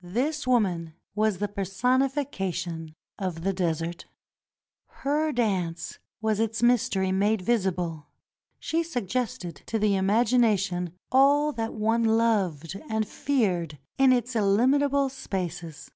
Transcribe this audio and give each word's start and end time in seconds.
This 0.00 0.46
woman 0.46 0.94
was 1.14 1.36
the 1.36 1.48
personification 1.48 2.94
of 3.18 3.42
the 3.42 3.52
desert. 3.52 4.06
Her 5.02 5.32
dance 5.32 5.98
was 6.22 6.40
its 6.40 6.62
mystery 6.62 7.12
made 7.12 7.42
visible. 7.42 8.06
She 8.58 8.82
suggested 8.82 9.56
to 9.66 9.78
the 9.78 9.94
imagination 9.94 10.94
all 11.12 11.52
that 11.52 11.74
one 11.74 12.04
loved 12.04 12.80
and 12.88 13.06
feared 13.06 13.76
in 13.98 14.14
its 14.14 14.34
illimitable 14.34 15.10
spaces. 15.10 15.90